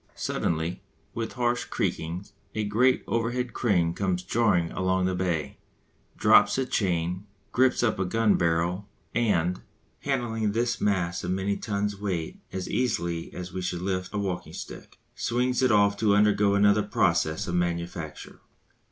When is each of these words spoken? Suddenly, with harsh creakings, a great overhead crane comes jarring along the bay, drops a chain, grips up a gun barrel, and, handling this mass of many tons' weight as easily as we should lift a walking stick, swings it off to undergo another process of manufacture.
Suddenly, 0.15 0.81
with 1.13 1.33
harsh 1.33 1.65
creakings, 1.65 2.33
a 2.55 2.63
great 2.63 3.03
overhead 3.05 3.53
crane 3.53 3.93
comes 3.93 4.23
jarring 4.23 4.71
along 4.71 5.05
the 5.05 5.13
bay, 5.13 5.59
drops 6.17 6.57
a 6.57 6.65
chain, 6.65 7.27
grips 7.51 7.83
up 7.83 7.99
a 7.99 8.05
gun 8.05 8.33
barrel, 8.35 8.89
and, 9.13 9.61
handling 9.99 10.53
this 10.53 10.81
mass 10.81 11.23
of 11.23 11.29
many 11.29 11.55
tons' 11.55 11.99
weight 12.01 12.39
as 12.51 12.67
easily 12.67 13.31
as 13.31 13.53
we 13.53 13.61
should 13.61 13.83
lift 13.83 14.11
a 14.11 14.17
walking 14.17 14.53
stick, 14.53 14.97
swings 15.13 15.61
it 15.61 15.71
off 15.71 15.95
to 15.97 16.15
undergo 16.15 16.55
another 16.55 16.81
process 16.81 17.47
of 17.47 17.53
manufacture. 17.53 18.39